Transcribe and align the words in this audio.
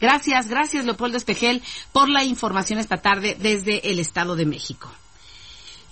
Gracias, 0.00 0.48
gracias 0.48 0.84
Leopoldo 0.84 1.16
Espejel 1.16 1.62
por 1.92 2.08
la 2.08 2.24
información 2.24 2.78
esta 2.78 2.98
tarde 2.98 3.36
desde 3.38 3.90
el 3.90 3.98
Estado 3.98 4.36
de 4.36 4.46
México. 4.46 4.90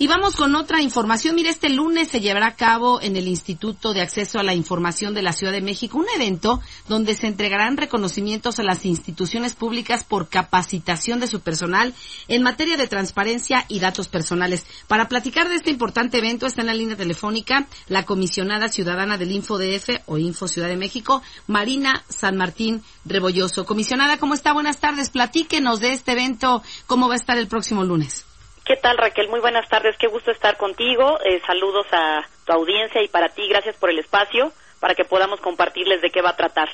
Y 0.00 0.06
vamos 0.06 0.36
con 0.36 0.54
otra 0.54 0.80
información. 0.80 1.34
Mire, 1.34 1.48
este 1.48 1.68
lunes 1.68 2.06
se 2.06 2.21
llevará 2.21 2.46
a 2.46 2.54
cabo 2.54 3.02
en 3.02 3.16
el 3.16 3.27
Instituto 3.27 3.93
de 3.93 4.00
Acceso 4.00 4.38
a 4.38 4.45
la 4.45 4.54
Información 4.54 5.12
de 5.12 5.22
la 5.22 5.32
Ciudad 5.32 5.52
de 5.52 5.61
México 5.61 5.98
un 5.98 6.06
evento 6.14 6.61
donde 6.86 7.14
se 7.14 7.27
entregarán 7.27 7.77
reconocimientos 7.77 8.61
a 8.61 8.62
las 8.62 8.87
instituciones 8.87 9.56
públicas 9.56 10.05
por 10.05 10.29
capacitación 10.29 11.19
de 11.19 11.27
su 11.27 11.41
personal 11.41 11.95
en 12.29 12.45
materia 12.45 12.77
de 12.77 12.87
transparencia 12.87 13.64
y 13.66 13.80
datos 13.80 14.06
personales. 14.06 14.64
Para 14.87 15.09
platicar 15.09 15.48
de 15.48 15.56
este 15.56 15.70
importante 15.70 16.19
evento 16.19 16.46
está 16.46 16.60
en 16.60 16.69
la 16.69 16.74
línea 16.74 16.96
telefónica 16.96 17.66
la 17.88 18.05
comisionada 18.05 18.69
ciudadana 18.69 19.19
del 19.19 19.33
InfoDF 19.33 20.02
o 20.06 20.16
Info 20.16 20.46
Ciudad 20.46 20.69
de 20.69 20.77
México, 20.77 21.23
Marina 21.48 22.05
San 22.09 22.37
Martín 22.37 22.84
Rebolloso. 23.05 23.66
Comisionada, 23.66 24.16
¿cómo 24.19 24.34
está? 24.34 24.52
Buenas 24.52 24.78
tardes. 24.78 25.10
Platíquenos 25.10 25.80
de 25.80 25.92
este 25.92 26.12
evento, 26.12 26.62
cómo 26.87 27.09
va 27.09 27.15
a 27.15 27.16
estar 27.16 27.37
el 27.37 27.48
próximo 27.48 27.83
lunes. 27.83 28.28
¿Qué 28.68 28.77
tal, 28.77 28.98
Raquel? 28.98 29.30
Muy 29.30 29.40
buenas 29.40 29.66
tardes. 29.70 29.96
Qué 29.96 30.08
gusto 30.08 30.30
estar 30.30 30.58
contigo. 30.58 31.18
Eh, 31.24 31.40
saludos 31.46 31.86
a 31.90 32.20
tu 32.45 32.52
audiencia 32.52 33.02
y 33.02 33.08
para 33.08 33.30
ti, 33.30 33.48
gracias 33.48 33.74
por 33.77 33.88
el 33.88 33.98
espacio 33.98 34.52
para 34.78 34.94
que 34.94 35.06
podamos 35.06 35.41
compartirles 35.41 36.02
de 36.02 36.10
qué 36.10 36.20
va 36.20 36.30
a 36.30 36.36
tratar. 36.36 36.68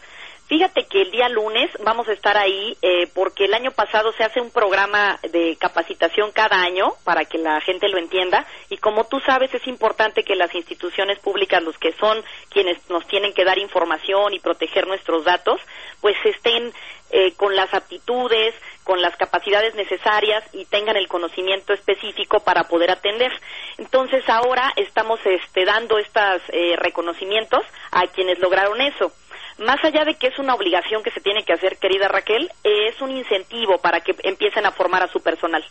Fíjate 0.46 0.86
que 0.86 1.02
el 1.02 1.10
día 1.10 1.28
lunes 1.30 1.70
vamos 1.84 2.06
a 2.08 2.12
estar 2.12 2.36
ahí 2.36 2.76
eh, 2.82 3.08
porque 3.14 3.46
el 3.46 3.54
año 3.54 3.70
pasado 3.70 4.12
se 4.12 4.24
hace 4.24 4.40
un 4.40 4.50
programa 4.50 5.18
de 5.22 5.56
capacitación 5.56 6.32
cada 6.32 6.60
año 6.60 6.92
para 7.04 7.24
que 7.24 7.38
la 7.38 7.60
gente 7.62 7.88
lo 7.88 7.96
entienda 7.96 8.44
y 8.68 8.76
como 8.76 9.04
tú 9.04 9.20
sabes 9.20 9.54
es 9.54 9.66
importante 9.66 10.22
que 10.22 10.34
las 10.34 10.54
instituciones 10.54 11.18
públicas, 11.20 11.62
los 11.62 11.78
que 11.78 11.92
son 11.92 12.22
quienes 12.50 12.76
nos 12.90 13.06
tienen 13.06 13.32
que 13.32 13.44
dar 13.44 13.56
información 13.56 14.34
y 14.34 14.40
proteger 14.40 14.86
nuestros 14.86 15.24
datos, 15.24 15.60
pues 16.02 16.16
estén 16.24 16.74
eh, 17.16 17.32
con 17.36 17.54
las 17.54 17.72
aptitudes, 17.72 18.56
con 18.82 19.00
las 19.00 19.16
capacidades 19.16 19.76
necesarias 19.76 20.42
y 20.52 20.64
tengan 20.64 20.96
el 20.96 21.06
conocimiento 21.06 21.72
específico 21.72 22.40
para 22.40 22.64
poder 22.64 22.90
atender. 22.90 23.30
Entonces 23.78 24.28
ahora 24.28 24.72
estamos 24.74 25.20
este, 25.24 25.64
dando 25.64 25.96
estos 25.98 26.42
eh, 26.48 26.74
reconocimientos 26.76 27.60
a 27.92 28.02
quienes 28.08 28.40
lograron 28.40 28.80
eso 28.80 29.12
más 29.58 29.76
allá 29.84 30.04
de 30.04 30.16
que 30.16 30.26
es 30.26 30.38
una 30.40 30.54
obligación 30.54 31.04
que 31.04 31.12
se 31.12 31.20
tiene 31.20 31.44
que 31.44 31.52
hacer, 31.52 31.78
querida 31.78 32.08
Raquel, 32.08 32.50
es 32.64 33.00
un 33.00 33.12
incentivo 33.12 33.78
para 33.78 34.00
que 34.00 34.16
empiecen 34.24 34.66
a 34.66 34.72
formar 34.72 35.04
a 35.04 35.12
su 35.12 35.20
personal. 35.20 35.64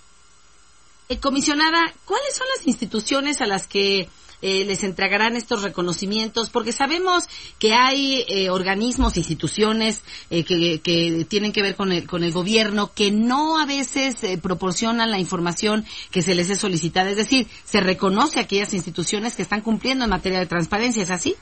Eh, 1.09 1.19
comisionada, 1.19 1.91
¿cuáles 2.05 2.33
son 2.33 2.47
las 2.55 2.65
instituciones 2.65 3.41
a 3.41 3.45
las 3.45 3.67
que 3.67 4.07
eh, 4.43 4.65
les 4.65 4.83
entregarán 4.83 5.35
estos 5.35 5.63
reconocimientos? 5.63 6.51
Porque 6.51 6.71
sabemos 6.71 7.27
que 7.57 7.73
hay 7.73 8.25
eh, 8.27 8.51
organismos, 8.51 9.17
instituciones 9.17 10.03
que, 10.29 10.81
que, 10.83 11.25
tienen 11.27 11.51
que 11.51 11.61
ver 11.61 11.75
con 11.75 11.91
el, 11.91 12.05
con 12.05 12.23
el 12.23 12.31
gobierno 12.31 12.91
que 12.93 13.11
no 13.11 13.59
a 13.59 13.65
veces 13.65 14.15
proporcionan 14.41 15.09
la 15.09 15.17
información 15.17 15.85
que 16.11 16.21
se 16.21 16.35
les 16.35 16.49
es 16.49 16.59
solicitada. 16.59 17.09
Es 17.09 17.17
decir, 17.17 17.47
se 17.63 17.79
reconoce 17.79 18.39
a 18.39 18.43
aquellas 18.43 18.73
instituciones 18.73 19.35
que 19.35 19.41
están 19.41 19.61
cumpliendo 19.61 20.03
en 20.03 20.11
materia 20.11 20.39
de 20.39 20.45
transparencia. 20.45 21.03
¿Es 21.03 21.09
así? 21.09 21.35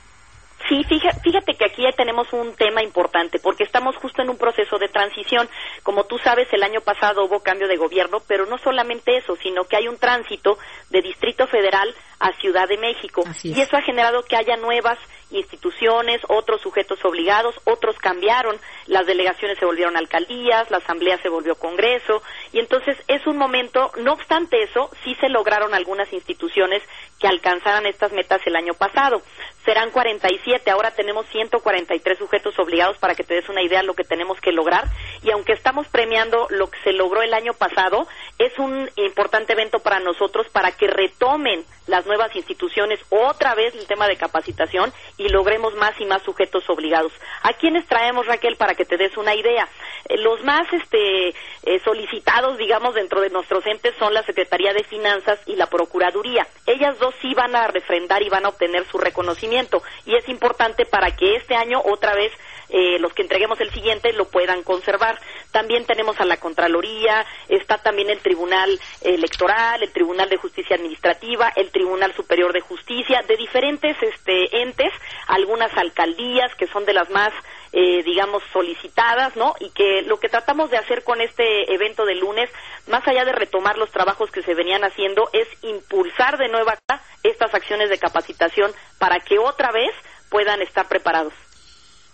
Sí, 0.71 0.81
fíjate 0.87 1.53
que 1.55 1.65
aquí 1.65 1.83
ya 1.83 1.91
tenemos 1.91 2.31
un 2.31 2.53
tema 2.55 2.81
importante 2.81 3.39
porque 3.39 3.63
estamos 3.63 3.97
justo 3.97 4.21
en 4.21 4.29
un 4.29 4.37
proceso 4.37 4.77
de 4.77 4.87
transición. 4.87 5.49
Como 5.83 6.05
tú 6.05 6.17
sabes, 6.19 6.47
el 6.53 6.63
año 6.63 6.79
pasado 6.79 7.25
hubo 7.25 7.41
cambio 7.41 7.67
de 7.67 7.75
gobierno, 7.75 8.19
pero 8.25 8.45
no 8.45 8.57
solamente 8.57 9.17
eso, 9.17 9.35
sino 9.43 9.65
que 9.65 9.75
hay 9.75 9.89
un 9.89 9.97
tránsito 9.97 10.57
de 10.89 11.01
Distrito 11.01 11.45
Federal 11.47 11.93
a 12.21 12.31
Ciudad 12.39 12.67
de 12.67 12.77
México. 12.77 13.23
Y 13.43 13.59
eso 13.59 13.75
ha 13.75 13.81
generado 13.81 14.23
que 14.23 14.35
haya 14.35 14.55
nuevas 14.55 14.99
instituciones, 15.31 16.21
otros 16.27 16.61
sujetos 16.61 17.03
obligados, 17.03 17.55
otros 17.63 17.97
cambiaron, 17.97 18.57
las 18.85 19.05
delegaciones 19.05 19.57
se 19.57 19.65
volvieron 19.65 19.97
alcaldías, 19.97 20.69
la 20.69 20.77
asamblea 20.77 21.17
se 21.21 21.29
volvió 21.29 21.55
congreso, 21.55 22.21
y 22.51 22.59
entonces 22.59 22.97
es 23.07 23.25
un 23.25 23.37
momento, 23.37 23.91
no 23.97 24.13
obstante 24.13 24.61
eso, 24.61 24.89
sí 25.03 25.15
se 25.21 25.29
lograron 25.29 25.73
algunas 25.73 26.11
instituciones 26.13 26.83
que 27.19 27.27
alcanzaran 27.27 27.85
estas 27.85 28.11
metas 28.11 28.41
el 28.45 28.55
año 28.55 28.73
pasado. 28.73 29.21
Serán 29.63 29.91
47, 29.91 30.69
ahora 30.69 30.91
tenemos 30.91 31.25
143 31.27 32.17
sujetos 32.17 32.57
obligados 32.59 32.97
para 32.97 33.15
que 33.15 33.23
te 33.23 33.35
des 33.35 33.47
una 33.47 33.61
idea 33.61 33.81
de 33.81 33.85
lo 33.85 33.93
que 33.93 34.03
tenemos 34.03 34.39
que 34.41 34.51
lograr, 34.51 34.85
y 35.23 35.31
aunque 35.31 35.53
estamos 35.53 35.87
premiando 35.87 36.47
lo 36.49 36.69
que 36.69 36.79
se 36.83 36.93
logró 36.93 37.21
el 37.21 37.33
año 37.33 37.53
pasado, 37.53 38.07
es 38.39 38.57
un 38.57 38.89
importante 38.95 39.53
evento 39.53 39.79
para 39.79 39.99
nosotros 39.99 40.47
para 40.49 40.71
que 40.71 40.87
retomen 40.87 41.63
las 41.87 42.05
nuevas 42.05 42.35
instituciones 42.35 42.99
otra 43.09 43.53
vez 43.53 43.75
el 43.75 43.85
tema 43.85 44.07
de 44.07 44.15
capacitación 44.15 44.91
y 45.17 45.29
logremos 45.29 45.75
más 45.75 45.99
y 45.99 46.05
más 46.05 46.21
sujetos 46.23 46.63
obligados. 46.69 47.11
¿A 47.43 47.53
quiénes 47.53 47.85
traemos, 47.87 48.25
Raquel, 48.25 48.55
para 48.55 48.75
que 48.75 48.85
te 48.85 48.97
des 48.97 49.15
una 49.17 49.35
idea? 49.35 49.67
Eh, 50.09 50.17
los 50.17 50.43
más 50.43 50.71
este, 50.71 51.29
eh, 51.29 51.79
solicitados, 51.83 52.57
digamos, 52.57 52.95
dentro 52.95 53.21
de 53.21 53.29
nuestros 53.29 53.65
entes 53.67 53.93
son 53.99 54.13
la 54.13 54.23
Secretaría 54.23 54.73
de 54.73 54.83
Finanzas 54.83 55.39
y 55.45 55.55
la 55.55 55.67
Procuraduría. 55.67 56.47
Ellas 56.65 56.97
dos 56.99 57.13
sí 57.21 57.33
van 57.33 57.55
a 57.55 57.67
refrendar 57.67 58.21
y 58.23 58.29
van 58.29 58.45
a 58.45 58.49
obtener 58.49 58.85
su 58.87 58.97
reconocimiento 58.97 59.83
y 60.05 60.15
es 60.15 60.27
importante 60.29 60.85
para 60.85 61.15
que 61.15 61.35
este 61.35 61.55
año 61.55 61.81
otra 61.83 62.15
vez 62.15 62.31
eh, 62.71 62.99
los 62.99 63.13
que 63.13 63.21
entreguemos 63.21 63.59
el 63.59 63.69
siguiente 63.71 64.13
lo 64.13 64.25
puedan 64.25 64.63
conservar. 64.63 65.19
También 65.51 65.85
tenemos 65.85 66.19
a 66.19 66.25
la 66.25 66.37
Contraloría, 66.37 67.25
está 67.49 67.77
también 67.77 68.09
el 68.09 68.19
Tribunal 68.19 68.79
Electoral, 69.01 69.83
el 69.83 69.91
Tribunal 69.91 70.29
de 70.29 70.37
Justicia 70.37 70.77
Administrativa, 70.77 71.51
el 71.55 71.69
Tribunal 71.71 72.13
Superior 72.15 72.53
de 72.53 72.61
Justicia, 72.61 73.21
de 73.27 73.35
diferentes 73.35 73.97
este, 74.01 74.61
entes, 74.61 74.93
algunas 75.27 75.75
alcaldías 75.77 76.53
que 76.55 76.67
son 76.67 76.85
de 76.85 76.93
las 76.93 77.09
más, 77.09 77.33
eh, 77.73 78.01
digamos, 78.03 78.41
solicitadas, 78.53 79.35
¿no? 79.35 79.53
Y 79.59 79.71
que 79.71 80.03
lo 80.03 80.19
que 80.19 80.29
tratamos 80.29 80.71
de 80.71 80.77
hacer 80.77 81.03
con 81.03 81.19
este 81.19 81.73
evento 81.73 82.05
de 82.05 82.15
lunes, 82.15 82.49
más 82.87 83.05
allá 83.07 83.25
de 83.25 83.33
retomar 83.33 83.77
los 83.77 83.91
trabajos 83.91 84.31
que 84.31 84.43
se 84.43 84.53
venían 84.53 84.83
haciendo, 84.83 85.29
es 85.33 85.47
impulsar 85.63 86.37
de 86.37 86.47
nuevo 86.47 86.69
acá 86.69 87.01
estas 87.23 87.53
acciones 87.53 87.89
de 87.89 87.99
capacitación 87.99 88.71
para 88.97 89.19
que 89.19 89.39
otra 89.39 89.71
vez 89.71 89.91
puedan 90.29 90.61
estar 90.61 90.87
preparados. 90.87 91.33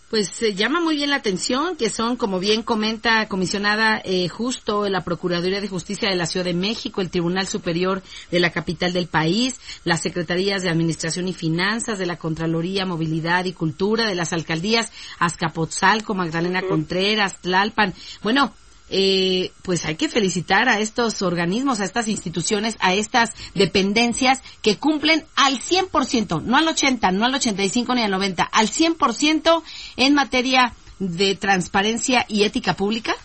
Pues 0.09 0.29
se 0.29 0.53
llama 0.53 0.79
muy 0.79 0.95
bien 0.95 1.09
la 1.09 1.17
atención, 1.17 1.75
que 1.75 1.89
son, 1.89 2.15
como 2.15 2.39
bien 2.39 2.63
comenta 2.63 3.27
comisionada, 3.27 4.01
eh, 4.05 4.29
justo 4.29 4.87
la 4.87 5.03
Procuraduría 5.03 5.59
de 5.59 5.67
Justicia 5.67 6.09
de 6.09 6.15
la 6.15 6.25
Ciudad 6.25 6.45
de 6.45 6.53
México, 6.53 7.01
el 7.01 7.09
Tribunal 7.09 7.45
Superior 7.45 8.01
de 8.31 8.39
la 8.39 8.51
capital 8.51 8.93
del 8.93 9.07
país, 9.07 9.59
las 9.83 10.01
Secretarías 10.01 10.61
de 10.63 10.69
Administración 10.69 11.27
y 11.27 11.33
Finanzas, 11.33 11.99
de 11.99 12.05
la 12.05 12.15
Contraloría, 12.15 12.85
Movilidad 12.85 13.43
y 13.43 13.51
Cultura, 13.51 14.07
de 14.07 14.15
las 14.15 14.31
alcaldías 14.31 14.93
Azcapotzalco, 15.19 16.15
Magdalena 16.15 16.61
Contreras, 16.61 17.41
Tlalpan. 17.41 17.93
Bueno, 18.23 18.53
eh, 18.89 19.51
pues 19.63 19.85
hay 19.85 19.95
que 19.95 20.09
felicitar 20.09 20.69
a 20.69 20.79
estos 20.79 21.21
organismos, 21.21 21.79
a 21.79 21.85
estas 21.85 22.07
instituciones, 22.07 22.77
a 22.79 22.93
estas 22.93 23.33
dependencias 23.53 24.41
que 24.61 24.77
cumplen 24.77 25.25
al 25.35 25.59
100%, 25.59 26.41
no 26.43 26.57
al 26.57 26.67
80, 26.67 27.11
no 27.11 27.25
al 27.25 27.35
85 27.35 27.95
ni 27.95 28.03
al 28.03 28.11
90, 28.11 28.43
al 28.43 28.67
100% 28.67 29.63
en 29.97 30.13
materia 30.13 30.73
de 30.99 31.35
transparencia 31.35 32.25
y 32.27 32.43
ética 32.43 32.75
pública? 32.75 33.15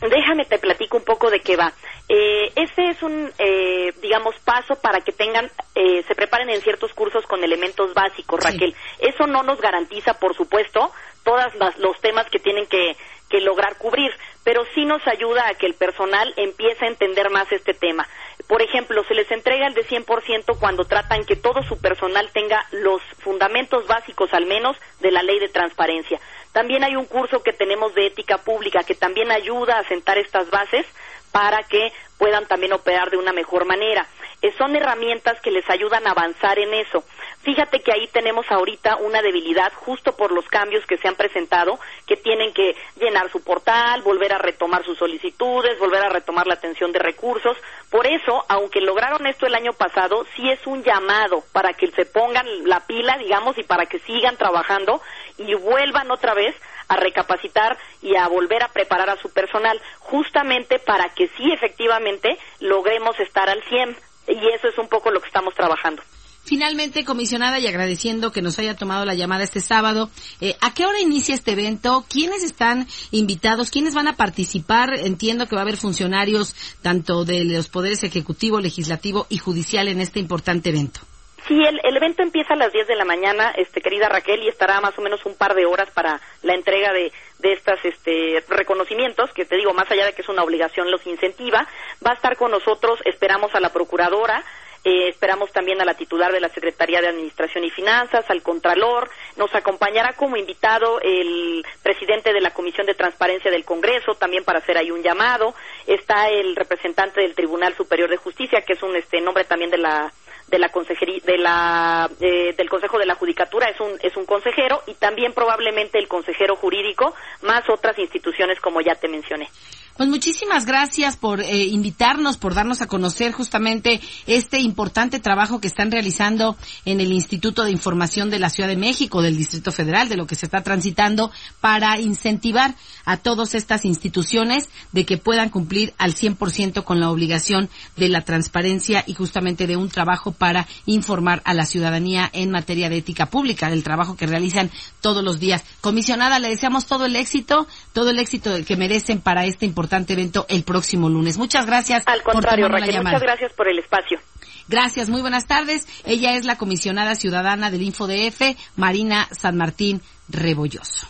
Déjame 0.00 0.44
te 0.44 0.58
platico 0.58 0.96
un 0.96 1.04
poco 1.04 1.30
de 1.30 1.40
qué 1.40 1.56
va. 1.56 1.72
Eh, 2.08 2.52
este 2.56 2.90
es 2.90 3.02
un, 3.02 3.30
eh, 3.38 3.92
digamos, 4.02 4.34
paso 4.44 4.74
para 4.74 5.00
que 5.00 5.12
tengan, 5.12 5.50
eh, 5.74 6.02
se 6.06 6.14
preparen 6.14 6.50
en 6.50 6.60
ciertos 6.60 6.92
cursos 6.92 7.24
con 7.26 7.42
elementos 7.42 7.94
básicos, 7.94 8.42
Raquel. 8.42 8.74
Eso 8.98 9.26
no 9.26 9.42
nos 9.42 9.60
garantiza, 9.60 10.14
por 10.14 10.36
supuesto, 10.36 10.90
todos 11.22 11.54
los 11.78 11.98
temas 12.00 12.26
que 12.28 12.38
tienen 12.38 12.66
que, 12.66 12.96
que 13.30 13.40
lograr 13.40 13.78
cubrir, 13.78 14.10
pero 14.42 14.64
sí 14.74 14.83
nos 14.94 15.06
ayuda 15.08 15.48
a 15.48 15.54
que 15.54 15.66
el 15.66 15.74
personal 15.74 16.32
empiece 16.36 16.84
a 16.84 16.88
entender 16.88 17.28
más 17.28 17.50
este 17.50 17.74
tema. 17.74 18.06
Por 18.46 18.62
ejemplo, 18.62 19.02
se 19.04 19.14
les 19.14 19.28
entrega 19.32 19.66
el 19.66 19.74
de 19.74 19.84
100% 19.84 20.58
cuando 20.60 20.84
tratan 20.84 21.24
que 21.24 21.34
todo 21.34 21.64
su 21.64 21.80
personal 21.80 22.30
tenga 22.32 22.64
los 22.70 23.02
fundamentos 23.18 23.86
básicos 23.88 24.32
al 24.32 24.46
menos 24.46 24.76
de 25.00 25.10
la 25.10 25.24
ley 25.24 25.40
de 25.40 25.48
transparencia. 25.48 26.20
También 26.52 26.84
hay 26.84 26.94
un 26.94 27.06
curso 27.06 27.42
que 27.42 27.52
tenemos 27.52 27.92
de 27.94 28.06
ética 28.06 28.38
pública 28.38 28.84
que 28.84 28.94
también 28.94 29.32
ayuda 29.32 29.78
a 29.78 29.88
sentar 29.88 30.16
estas 30.18 30.48
bases 30.50 30.86
para 31.32 31.64
que 31.64 31.92
puedan 32.16 32.46
también 32.46 32.72
operar 32.72 33.10
de 33.10 33.16
una 33.16 33.32
mejor 33.32 33.64
manera. 33.64 34.06
Eh, 34.42 34.52
son 34.56 34.76
herramientas 34.76 35.40
que 35.40 35.50
les 35.50 35.68
ayudan 35.68 36.06
a 36.06 36.12
avanzar 36.12 36.60
en 36.60 36.72
eso. 36.74 37.02
Fíjate 37.44 37.80
que 37.80 37.92
ahí 37.92 38.08
tenemos 38.08 38.50
ahorita 38.50 38.96
una 38.96 39.20
debilidad 39.20 39.70
justo 39.74 40.16
por 40.16 40.32
los 40.32 40.46
cambios 40.46 40.86
que 40.86 40.96
se 40.96 41.08
han 41.08 41.14
presentado, 41.14 41.78
que 42.06 42.16
tienen 42.16 42.54
que 42.54 42.74
llenar 42.98 43.30
su 43.30 43.44
portal, 43.44 44.00
volver 44.00 44.32
a 44.32 44.38
retomar 44.38 44.82
sus 44.82 44.96
solicitudes, 44.96 45.78
volver 45.78 46.02
a 46.02 46.08
retomar 46.08 46.46
la 46.46 46.54
atención 46.54 46.90
de 46.90 47.00
recursos. 47.00 47.54
Por 47.90 48.06
eso, 48.06 48.46
aunque 48.48 48.80
lograron 48.80 49.26
esto 49.26 49.46
el 49.46 49.54
año 49.54 49.74
pasado, 49.74 50.24
sí 50.34 50.50
es 50.50 50.66
un 50.66 50.82
llamado 50.82 51.44
para 51.52 51.74
que 51.74 51.90
se 51.90 52.06
pongan 52.06 52.46
la 52.66 52.80
pila, 52.80 53.18
digamos, 53.18 53.58
y 53.58 53.62
para 53.62 53.84
que 53.84 53.98
sigan 53.98 54.38
trabajando 54.38 55.02
y 55.36 55.52
vuelvan 55.54 56.10
otra 56.10 56.32
vez 56.32 56.56
a 56.88 56.96
recapacitar 56.96 57.76
y 58.00 58.16
a 58.16 58.26
volver 58.26 58.62
a 58.62 58.68
preparar 58.68 59.10
a 59.10 59.20
su 59.20 59.30
personal, 59.30 59.78
justamente 59.98 60.78
para 60.78 61.10
que 61.10 61.28
sí 61.36 61.52
efectivamente 61.52 62.38
logremos 62.60 63.20
estar 63.20 63.50
al 63.50 63.62
100. 63.64 63.96
Y 64.28 64.48
eso 64.48 64.68
es 64.68 64.78
un 64.78 64.88
poco 64.88 65.10
lo 65.10 65.20
que 65.20 65.26
estamos 65.26 65.54
trabajando. 65.54 66.02
Finalmente, 66.44 67.04
comisionada, 67.04 67.58
y 67.58 67.66
agradeciendo 67.66 68.30
que 68.30 68.42
nos 68.42 68.58
haya 68.58 68.76
tomado 68.76 69.06
la 69.06 69.14
llamada 69.14 69.44
este 69.44 69.60
sábado, 69.60 70.10
eh, 70.42 70.56
¿a 70.60 70.74
qué 70.74 70.84
hora 70.84 71.00
inicia 71.00 71.34
este 71.34 71.52
evento? 71.52 72.04
¿Quiénes 72.08 72.44
están 72.44 72.86
invitados? 73.12 73.70
¿Quiénes 73.70 73.94
van 73.94 74.08
a 74.08 74.16
participar? 74.16 74.90
Entiendo 74.94 75.46
que 75.46 75.56
va 75.56 75.62
a 75.62 75.64
haber 75.64 75.78
funcionarios 75.78 76.54
tanto 76.82 77.24
de 77.24 77.44
los 77.44 77.68
poderes 77.68 78.04
ejecutivo, 78.04 78.60
legislativo 78.60 79.26
y 79.30 79.38
judicial 79.38 79.88
en 79.88 80.02
este 80.02 80.20
importante 80.20 80.68
evento. 80.68 81.00
Sí, 81.48 81.62
el, 81.62 81.96
evento 81.96 82.22
empieza 82.22 82.54
a 82.54 82.56
las 82.56 82.72
10 82.72 82.88
de 82.88 82.96
la 82.96 83.04
mañana, 83.04 83.50
este, 83.56 83.82
querida 83.82 84.08
Raquel, 84.08 84.42
y 84.42 84.48
estará 84.48 84.80
más 84.80 84.98
o 84.98 85.02
menos 85.02 85.24
un 85.26 85.36
par 85.36 85.54
de 85.54 85.66
horas 85.66 85.90
para 85.90 86.20
la 86.42 86.54
entrega 86.54 86.92
de, 86.92 87.12
de 87.38 87.52
estos 87.52 87.78
este, 87.84 88.42
reconocimientos, 88.48 89.30
que 89.32 89.44
te 89.44 89.56
digo, 89.56 89.74
más 89.74 89.90
allá 89.90 90.06
de 90.06 90.14
que 90.14 90.22
es 90.22 90.28
una 90.30 90.42
obligación, 90.42 90.90
los 90.90 91.06
incentiva. 91.06 91.68
Va 92.04 92.12
a 92.12 92.14
estar 92.14 92.36
con 92.36 92.50
nosotros, 92.50 92.98
esperamos 93.04 93.54
a 93.54 93.60
la 93.60 93.72
procuradora, 93.72 94.42
eh, 94.84 95.08
esperamos 95.08 95.50
también 95.50 95.80
a 95.80 95.84
la 95.84 95.94
titular 95.94 96.30
de 96.30 96.40
la 96.40 96.50
Secretaría 96.50 97.00
de 97.00 97.08
Administración 97.08 97.64
y 97.64 97.70
Finanzas, 97.70 98.24
al 98.28 98.42
Contralor. 98.42 99.08
Nos 99.36 99.54
acompañará 99.54 100.12
como 100.12 100.36
invitado 100.36 101.00
el 101.00 101.64
presidente 101.82 102.34
de 102.34 102.42
la 102.42 102.50
Comisión 102.50 102.86
de 102.86 102.94
Transparencia 102.94 103.50
del 103.50 103.64
Congreso, 103.64 104.14
también 104.14 104.44
para 104.44 104.58
hacer 104.58 104.76
ahí 104.76 104.90
un 104.90 105.02
llamado. 105.02 105.54
Está 105.86 106.28
el 106.28 106.54
representante 106.54 107.22
del 107.22 107.34
Tribunal 107.34 107.74
Superior 107.74 108.10
de 108.10 108.18
Justicia, 108.18 108.60
que 108.60 108.74
es 108.74 108.82
un 108.82 108.94
este, 108.94 109.20
nombre 109.22 109.44
también 109.44 109.70
de 109.70 109.78
la 109.78 110.12
de 110.48 110.58
la 110.58 110.68
consejería 110.68 111.20
de 111.24 111.38
la 111.38 112.10
eh, 112.20 112.52
del 112.54 112.68
Consejo 112.68 112.98
de 112.98 113.06
la 113.06 113.14
Judicatura 113.14 113.70
es 113.70 113.80
un 113.80 113.98
es 114.02 114.14
un 114.14 114.26
consejero 114.26 114.82
y 114.86 114.94
también 114.94 115.32
probablemente 115.32 115.98
el 115.98 116.06
consejero 116.06 116.54
jurídico 116.56 117.14
más 117.40 117.68
otras 117.70 117.98
instituciones 117.98 118.60
como 118.60 118.82
ya 118.82 118.94
te 118.94 119.08
mencioné. 119.08 119.48
Pues 119.96 120.08
muchísimas 120.08 120.66
gracias 120.66 121.16
por 121.16 121.40
eh, 121.40 121.66
invitarnos, 121.66 122.36
por 122.36 122.52
darnos 122.52 122.82
a 122.82 122.88
conocer 122.88 123.30
justamente 123.30 124.00
este 124.26 124.58
importante 124.58 125.20
trabajo 125.20 125.60
que 125.60 125.68
están 125.68 125.92
realizando 125.92 126.56
en 126.84 127.00
el 127.00 127.12
Instituto 127.12 127.62
de 127.62 127.70
Información 127.70 128.28
de 128.28 128.40
la 128.40 128.50
Ciudad 128.50 128.68
de 128.68 128.76
México, 128.76 129.22
del 129.22 129.36
Distrito 129.36 129.70
Federal, 129.70 130.08
de 130.08 130.16
lo 130.16 130.26
que 130.26 130.34
se 130.34 130.46
está 130.46 130.64
transitando 130.64 131.30
para 131.60 132.00
incentivar 132.00 132.74
a 133.04 133.18
todas 133.18 133.54
estas 133.54 133.84
instituciones 133.84 134.68
de 134.90 135.06
que 135.06 135.16
puedan 135.16 135.48
cumplir 135.48 135.94
al 135.96 136.14
100% 136.14 136.82
con 136.82 136.98
la 136.98 137.12
obligación 137.12 137.70
de 137.96 138.08
la 138.08 138.22
transparencia 138.22 139.04
y 139.06 139.14
justamente 139.14 139.68
de 139.68 139.76
un 139.76 139.90
trabajo 139.90 140.32
para 140.32 140.66
informar 140.86 141.40
a 141.44 141.54
la 141.54 141.66
ciudadanía 141.66 142.28
en 142.32 142.50
materia 142.50 142.88
de 142.88 142.96
ética 142.96 143.26
pública, 143.26 143.70
del 143.70 143.84
trabajo 143.84 144.16
que 144.16 144.26
realizan 144.26 144.72
todos 145.00 145.22
los 145.22 145.38
días. 145.38 145.62
Comisionada, 145.80 146.40
le 146.40 146.48
deseamos 146.48 146.86
todo 146.86 147.06
el 147.06 147.14
éxito, 147.14 147.68
todo 147.92 148.10
el 148.10 148.18
éxito 148.18 148.50
que 148.66 148.76
merecen 148.76 149.20
para 149.20 149.44
este 149.44 149.66
importante 149.66 149.83
importante 149.84 150.14
evento 150.14 150.46
el 150.48 150.64
próximo 150.64 151.10
lunes. 151.10 151.36
Muchas 151.36 151.66
gracias. 151.66 152.02
Al 152.06 152.22
contrario, 152.22 152.68
Raquel, 152.68 153.02
muchas 153.02 153.20
gracias 153.20 153.52
por 153.52 153.68
el 153.68 153.78
espacio. 153.78 154.18
Gracias, 154.66 155.10
muy 155.10 155.20
buenas 155.20 155.46
tardes. 155.46 155.86
Ella 156.04 156.36
es 156.36 156.46
la 156.46 156.56
comisionada 156.56 157.14
ciudadana 157.16 157.70
del 157.70 157.82
InfoDF, 157.82 158.56
Marina 158.76 159.28
San 159.30 159.58
Martín 159.58 160.00
Rebolloso. 160.28 161.06